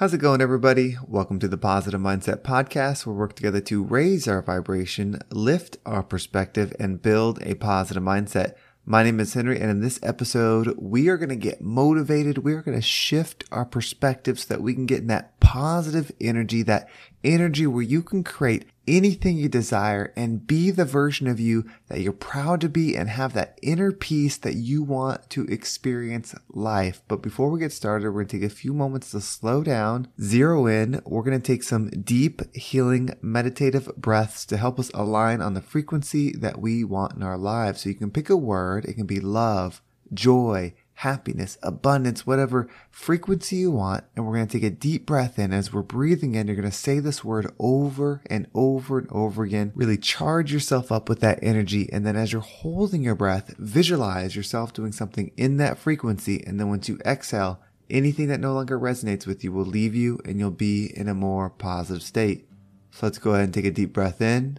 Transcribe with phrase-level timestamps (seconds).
[0.00, 0.96] How's it going, everybody?
[1.06, 5.76] Welcome to the Positive Mindset Podcast, where we work together to raise our vibration, lift
[5.84, 8.54] our perspective, and build a positive mindset.
[8.86, 12.38] My name is Henry, and in this episode, we are going to get motivated.
[12.38, 16.10] We are going to shift our perspective so that we can get in that positive
[16.18, 16.88] energy, that
[17.22, 22.00] energy where you can create anything you desire and be the version of you that
[22.00, 27.02] you're proud to be and have that inner peace that you want to experience life.
[27.08, 30.08] But before we get started, we're going to take a few moments to slow down,
[30.20, 31.00] zero in.
[31.04, 35.62] We're going to take some deep healing meditative breaths to help us align on the
[35.62, 37.82] frequency that we want in our lives.
[37.82, 38.84] So you can pick a word.
[38.84, 44.04] It can be love, joy, happiness, abundance, whatever frequency you want.
[44.14, 45.50] And we're going to take a deep breath in.
[45.50, 49.42] As we're breathing in, you're going to say this word over and over and over
[49.42, 49.72] again.
[49.74, 51.88] Really charge yourself up with that energy.
[51.90, 56.44] And then as you're holding your breath, visualize yourself doing something in that frequency.
[56.46, 60.20] And then once you exhale, anything that no longer resonates with you will leave you
[60.26, 62.46] and you'll be in a more positive state.
[62.90, 64.58] So let's go ahead and take a deep breath in.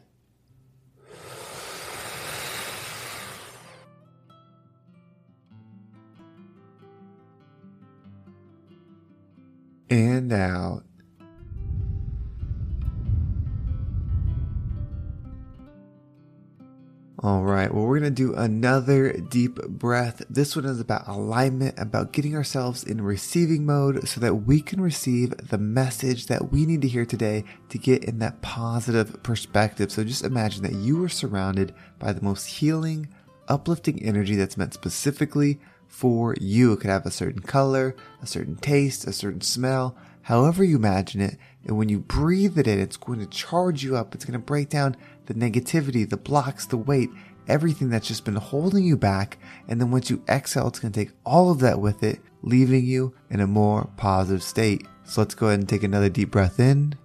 [10.33, 10.83] Out.
[17.23, 20.23] All right, well, we're going to do another deep breath.
[20.27, 24.81] This one is about alignment, about getting ourselves in receiving mode so that we can
[24.81, 29.91] receive the message that we need to hear today to get in that positive perspective.
[29.91, 33.07] So just imagine that you are surrounded by the most healing,
[33.47, 35.59] uplifting energy that's meant specifically
[35.91, 36.73] for you.
[36.73, 41.21] It could have a certain color, a certain taste, a certain smell, however you imagine
[41.21, 41.37] it.
[41.65, 44.15] And when you breathe it in, it's going to charge you up.
[44.15, 44.95] It's going to break down
[45.27, 47.09] the negativity, the blocks, the weight,
[47.47, 49.37] everything that's just been holding you back.
[49.67, 52.85] And then once you exhale, it's going to take all of that with it, leaving
[52.85, 54.87] you in a more positive state.
[55.03, 56.95] So let's go ahead and take another deep breath in.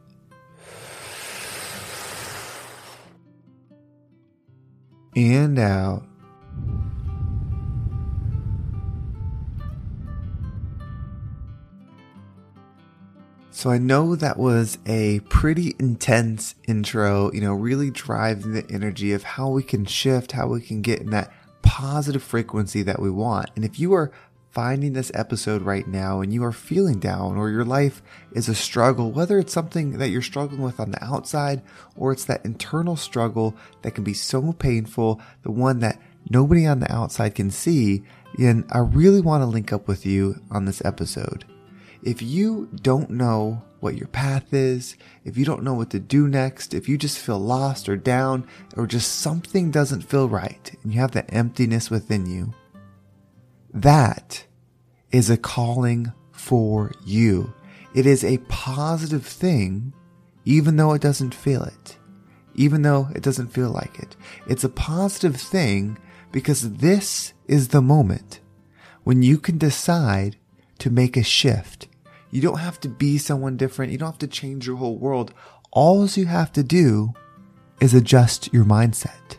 [5.17, 6.07] And out.
[13.57, 19.15] So I know that was a pretty intense intro, you know, really driving the energy
[19.15, 23.09] of how we can shift, how we can get in that positive frequency that we
[23.09, 23.49] want.
[23.57, 24.13] And if you are
[24.51, 28.03] finding this episode right now and you are feeling down or your life
[28.33, 31.63] is a struggle, whether it's something that you're struggling with on the outside
[31.97, 36.81] or it's that internal struggle that can be so painful, the one that nobody on
[36.81, 38.03] the outside can see,
[38.39, 41.47] and I really want to link up with you on this episode.
[42.03, 46.29] If you don't know what your path is, if you don't know what to do
[46.29, 48.47] next, if you just feel lost or down,
[48.77, 52.55] or just something doesn't feel right, and you have that emptiness within you,
[53.73, 54.47] that
[55.11, 57.53] is a calling for you.
[57.95, 59.93] It is a positive thing,
[60.45, 61.99] even though it doesn't feel it,
[62.55, 64.17] even though it doesn't feel like it.
[64.47, 65.99] It's a positive thing
[66.33, 68.41] because this is the moment
[69.05, 70.37] when you can decide
[70.79, 71.89] to make a shift.
[72.31, 73.93] You don't have to be someone different.
[73.93, 75.33] You don't have to change your whole world.
[75.71, 77.15] All you have to do
[77.81, 79.37] is adjust your mindset.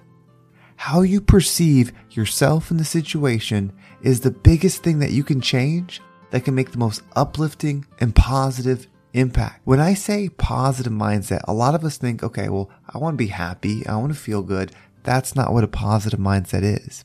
[0.75, 6.02] How you perceive yourself in the situation is the biggest thing that you can change
[6.30, 9.62] that can make the most uplifting and positive impact.
[9.66, 13.18] When I say positive mindset, a lot of us think, okay, well, I want to
[13.18, 13.86] be happy.
[13.88, 14.72] I want to feel good.
[15.04, 17.04] That's not what a positive mindset is.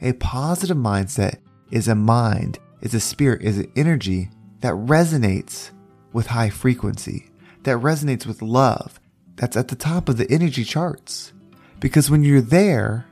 [0.00, 1.36] A positive mindset
[1.70, 4.30] is a mind, is a spirit, is an energy
[4.60, 5.70] that resonates
[6.12, 7.30] with high frequency,
[7.64, 9.00] that resonates with love,
[9.36, 11.32] that's at the top of the energy charts.
[11.80, 13.06] Because when you're there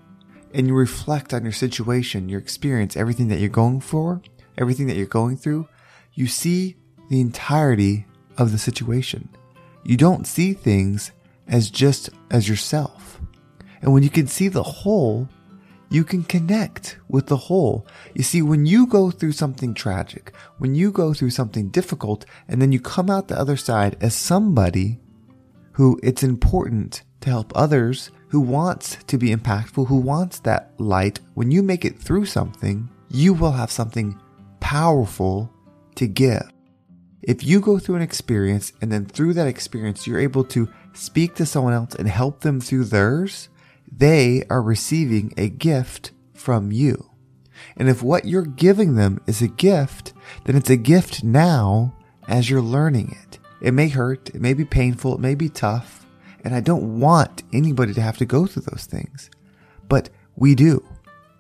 [0.54, 4.22] and you reflect on your situation, your experience, everything that you're going for,
[4.56, 5.66] everything that you're going through,
[6.14, 6.76] you see
[7.08, 8.06] the entirety
[8.36, 9.28] of the situation.
[9.84, 11.12] You don't see things
[11.48, 13.20] as just as yourself.
[13.80, 15.28] And when you can see the whole,
[15.92, 17.86] you can connect with the whole.
[18.14, 22.62] You see, when you go through something tragic, when you go through something difficult, and
[22.62, 24.98] then you come out the other side as somebody
[25.72, 31.20] who it's important to help others, who wants to be impactful, who wants that light,
[31.34, 34.18] when you make it through something, you will have something
[34.60, 35.52] powerful
[35.96, 36.50] to give.
[37.22, 41.34] If you go through an experience and then through that experience, you're able to speak
[41.34, 43.48] to someone else and help them through theirs,
[43.94, 47.10] they are receiving a gift from you.
[47.76, 50.12] And if what you're giving them is a gift,
[50.44, 51.94] then it's a gift now
[52.26, 53.38] as you're learning it.
[53.60, 56.06] It may hurt, it may be painful, it may be tough,
[56.44, 59.30] and I don't want anybody to have to go through those things.
[59.88, 60.84] But we do.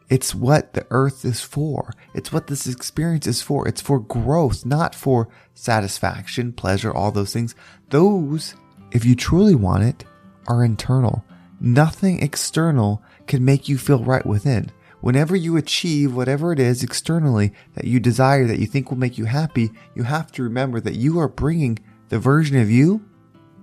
[0.08, 1.94] It's what the earth is for.
[2.14, 3.66] It's what this experience is for.
[3.66, 7.54] It's for growth, not for satisfaction, pleasure, all those things.
[7.88, 8.54] Those,
[8.92, 10.04] if you truly want it,
[10.46, 11.24] are internal.
[11.64, 14.72] Nothing external can make you feel right within.
[15.00, 19.16] Whenever you achieve whatever it is externally that you desire, that you think will make
[19.16, 21.78] you happy, you have to remember that you are bringing
[22.08, 23.08] the version of you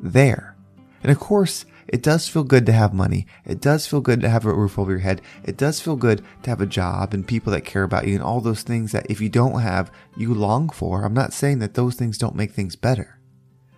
[0.01, 0.56] there.
[1.04, 3.28] And of course, it does feel good to have money.
[3.46, 5.22] It does feel good to have a roof over your head.
[5.44, 8.24] It does feel good to have a job and people that care about you and
[8.24, 11.04] all those things that if you don't have, you long for.
[11.04, 13.19] I'm not saying that those things don't make things better.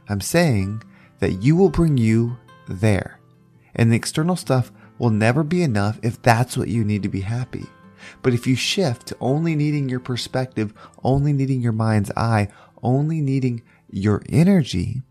[0.07, 0.83] I'm saying
[1.17, 3.17] that you will bring you there.
[3.75, 7.21] And the external stuff will never be enough if that's what you need to be
[7.21, 7.65] happy.
[8.21, 10.73] But if you shift to only needing your perspective,
[11.03, 12.49] only needing your mind's eye,
[12.83, 15.01] only needing your energy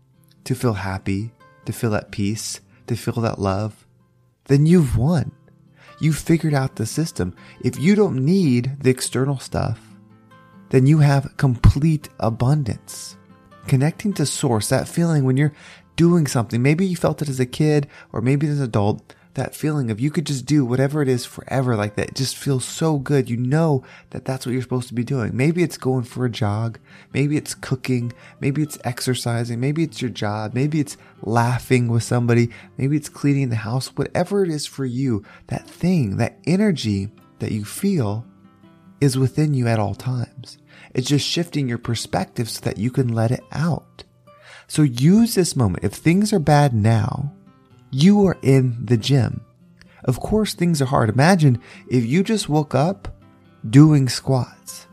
[0.43, 1.31] to feel happy,
[1.65, 3.85] to feel at peace, to feel that love,
[4.45, 5.31] then you've won.
[5.99, 7.35] You've figured out the system.
[7.63, 9.79] If you don't need the external stuff,
[10.69, 13.17] then you have complete abundance.
[13.67, 15.53] Connecting to source, that feeling when you're
[15.95, 19.55] doing something, maybe you felt it as a kid or maybe as an adult, that
[19.55, 22.09] feeling of you could just do whatever it is forever like that.
[22.09, 23.29] It just feels so good.
[23.29, 25.35] You know that that's what you're supposed to be doing.
[25.35, 26.79] Maybe it's going for a jog.
[27.13, 28.11] Maybe it's cooking.
[28.39, 29.59] Maybe it's exercising.
[29.59, 30.53] Maybe it's your job.
[30.53, 32.49] Maybe it's laughing with somebody.
[32.77, 33.87] Maybe it's cleaning the house.
[33.95, 37.09] Whatever it is for you, that thing, that energy
[37.39, 38.25] that you feel
[38.99, 40.57] is within you at all times.
[40.93, 44.03] It's just shifting your perspective so that you can let it out.
[44.67, 45.83] So use this moment.
[45.83, 47.33] If things are bad now,
[47.91, 49.41] you are in the gym.
[50.03, 51.09] Of course, things are hard.
[51.09, 53.07] Imagine if you just woke up
[53.69, 54.87] doing squats.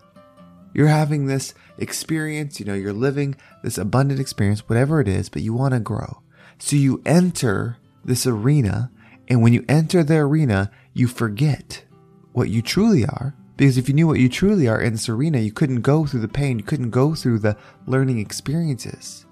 [0.74, 5.42] You're having this experience, you know, you're living this abundant experience, whatever it is, but
[5.42, 6.22] you want to grow.
[6.58, 8.90] So you enter this arena,
[9.28, 11.84] and when you enter the arena, you forget
[12.32, 13.34] what you truly are.
[13.58, 16.20] Because if you knew what you truly are in this arena, you couldn't go through
[16.20, 17.56] the pain, you couldn't go through the
[17.86, 19.26] learning experiences.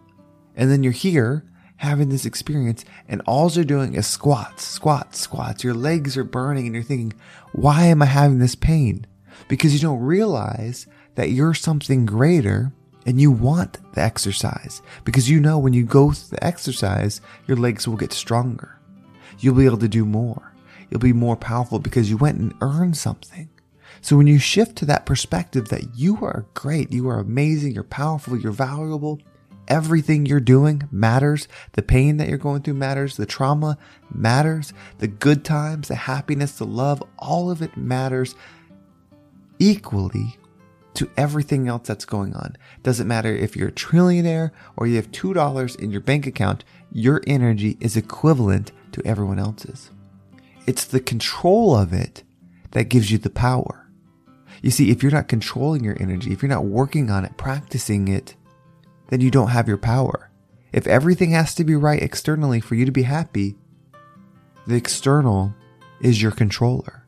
[0.56, 1.44] And then you're here
[1.76, 5.62] having this experience and all you're doing is squats, squats, squats.
[5.62, 7.12] Your legs are burning and you're thinking,
[7.52, 9.06] why am I having this pain?
[9.46, 12.72] Because you don't realize that you're something greater
[13.06, 17.58] and you want the exercise because you know when you go through the exercise, your
[17.58, 18.76] legs will get stronger.
[19.38, 20.52] You'll be able to do more.
[20.90, 23.50] You'll be more powerful because you went and earned something.
[24.00, 27.82] So when you shift to that perspective that you are great, you are amazing, you're
[27.82, 29.20] powerful, you're valuable,
[29.68, 31.48] Everything you're doing matters.
[31.72, 33.16] The pain that you're going through matters.
[33.16, 33.78] The trauma
[34.14, 34.72] matters.
[34.98, 38.34] The good times, the happiness, the love, all of it matters
[39.58, 40.36] equally
[40.94, 42.56] to everything else that's going on.
[42.82, 47.22] Doesn't matter if you're a trillionaire or you have $2 in your bank account, your
[47.26, 49.90] energy is equivalent to everyone else's.
[50.66, 52.22] It's the control of it
[52.70, 53.85] that gives you the power.
[54.62, 58.08] You see, if you're not controlling your energy, if you're not working on it, practicing
[58.08, 58.34] it,
[59.08, 60.30] then you don't have your power.
[60.72, 63.56] If everything has to be right externally for you to be happy,
[64.66, 65.54] the external
[66.00, 67.06] is your controller.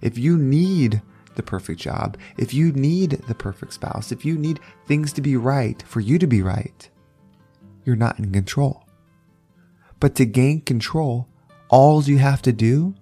[0.00, 1.02] If you need
[1.34, 5.36] the perfect job, if you need the perfect spouse, if you need things to be
[5.36, 6.88] right for you to be right,
[7.84, 8.84] you're not in control.
[9.98, 11.28] But to gain control,
[11.68, 12.94] all you have to do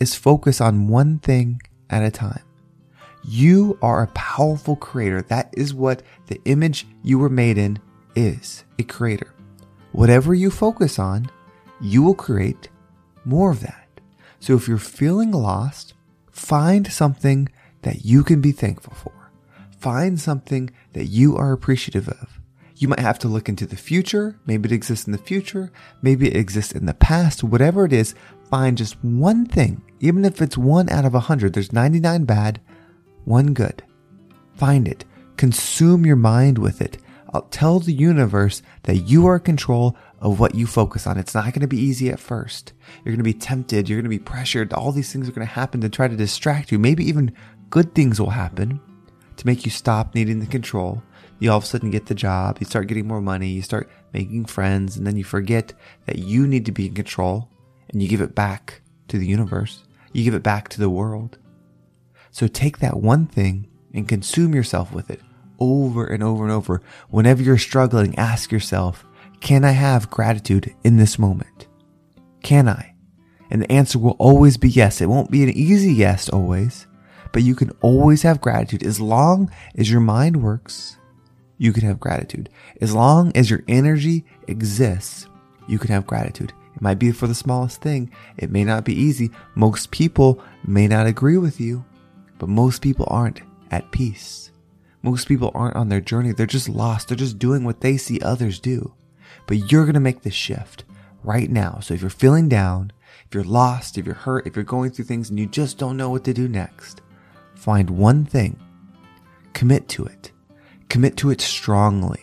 [0.00, 2.45] is focus on one thing at a time.
[3.28, 5.20] You are a powerful creator.
[5.22, 7.80] That is what the image you were made in
[8.14, 9.34] is a creator.
[9.90, 11.28] Whatever you focus on,
[11.80, 12.68] you will create
[13.24, 13.88] more of that.
[14.38, 15.94] So if you're feeling lost,
[16.30, 17.48] find something
[17.82, 19.32] that you can be thankful for.
[19.78, 22.40] Find something that you are appreciative of.
[22.76, 24.38] You might have to look into the future.
[24.46, 25.72] Maybe it exists in the future.
[26.00, 27.42] Maybe it exists in the past.
[27.42, 28.14] Whatever it is,
[28.50, 29.82] find just one thing.
[29.98, 32.60] Even if it's one out of a hundred, there's 99 bad,
[33.26, 33.82] one good.
[34.54, 35.04] Find it.
[35.36, 36.96] Consume your mind with it.
[37.34, 41.18] I'll tell the universe that you are in control of what you focus on.
[41.18, 42.72] It's not going to be easy at first.
[43.04, 43.88] You're going to be tempted.
[43.88, 44.72] You're going to be pressured.
[44.72, 46.78] All these things are going to happen to try to distract you.
[46.78, 47.34] Maybe even
[47.68, 48.80] good things will happen
[49.36, 51.02] to make you stop needing the control.
[51.38, 52.58] You all of a sudden get the job.
[52.60, 53.48] You start getting more money.
[53.48, 54.96] You start making friends.
[54.96, 55.74] And then you forget
[56.06, 57.50] that you need to be in control
[57.90, 59.82] and you give it back to the universe.
[60.12, 61.38] You give it back to the world.
[62.36, 65.22] So take that one thing and consume yourself with it
[65.58, 66.82] over and over and over.
[67.08, 69.06] Whenever you're struggling, ask yourself,
[69.40, 71.66] can I have gratitude in this moment?
[72.42, 72.94] Can I?
[73.48, 75.00] And the answer will always be yes.
[75.00, 76.86] It won't be an easy yes always,
[77.32, 80.98] but you can always have gratitude as long as your mind works.
[81.56, 82.50] You can have gratitude.
[82.82, 85.26] As long as your energy exists,
[85.66, 86.52] you can have gratitude.
[86.74, 88.10] It might be for the smallest thing.
[88.36, 89.30] It may not be easy.
[89.54, 91.82] Most people may not agree with you,
[92.38, 94.50] but most people aren't at peace.
[95.02, 96.32] Most people aren't on their journey.
[96.32, 97.08] They're just lost.
[97.08, 98.92] They're just doing what they see others do.
[99.46, 100.84] But you're going to make this shift
[101.22, 101.78] right now.
[101.80, 102.92] So if you're feeling down,
[103.28, 105.96] if you're lost, if you're hurt, if you're going through things and you just don't
[105.96, 107.02] know what to do next,
[107.54, 108.58] find one thing,
[109.52, 110.32] commit to it,
[110.88, 112.22] commit to it strongly.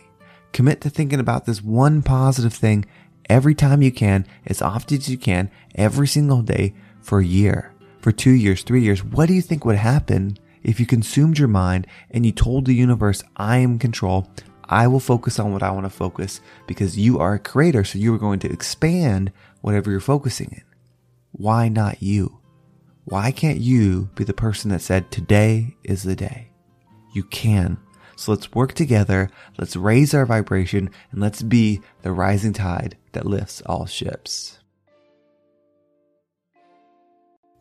[0.52, 2.86] Commit to thinking about this one positive thing
[3.28, 7.73] every time you can, as often as you can, every single day for a year,
[8.04, 9.02] for two years, three years.
[9.02, 12.74] What do you think would happen if you consumed your mind and you told the
[12.74, 14.28] universe, I am in control.
[14.64, 17.82] I will focus on what I want to focus because you are a creator.
[17.82, 19.32] So you are going to expand
[19.62, 20.62] whatever you're focusing in.
[21.32, 22.40] Why not you?
[23.04, 26.50] Why can't you be the person that said, today is the day?
[27.14, 27.78] You can.
[28.16, 29.30] So let's work together.
[29.56, 34.58] Let's raise our vibration and let's be the rising tide that lifts all ships.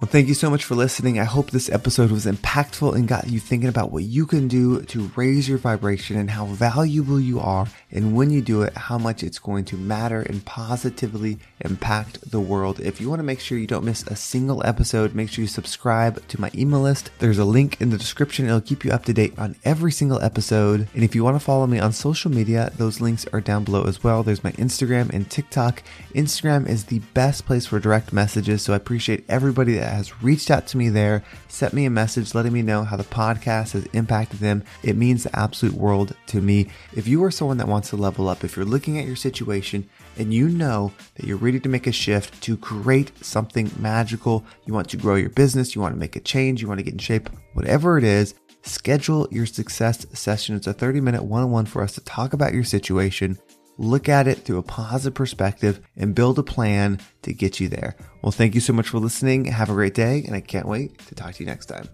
[0.03, 1.17] Well, thank you so much for listening.
[1.17, 4.81] I hope this episode was impactful and got you thinking about what you can do
[4.81, 7.67] to raise your vibration and how valuable you are.
[7.89, 12.41] And when you do it, how much it's going to matter and positively impact the
[12.41, 12.81] world.
[12.81, 15.47] If you want to make sure you don't miss a single episode, make sure you
[15.47, 17.09] subscribe to my email list.
[17.19, 18.45] There's a link in the description.
[18.45, 20.89] It'll keep you up to date on every single episode.
[20.93, 23.83] And if you want to follow me on social media, those links are down below
[23.83, 24.21] as well.
[24.21, 25.81] There's my Instagram and TikTok.
[26.13, 28.63] Instagram is the best place for direct messages.
[28.63, 32.35] So I appreciate everybody that has reached out to me there, sent me a message
[32.35, 34.63] letting me know how the podcast has impacted them.
[34.83, 36.69] It means the absolute world to me.
[36.93, 39.89] If you are someone that wants to level up, if you're looking at your situation
[40.17, 44.73] and you know that you're ready to make a shift to create something magical, you
[44.73, 46.93] want to grow your business, you want to make a change, you want to get
[46.93, 50.55] in shape, whatever it is, schedule your success session.
[50.55, 53.37] It's a 30 minute one on one for us to talk about your situation
[53.77, 57.95] look at it through a positive perspective and build a plan to get you there.
[58.21, 59.45] Well, thank you so much for listening.
[59.45, 61.89] Have a great day, and I can't wait to talk to you next time.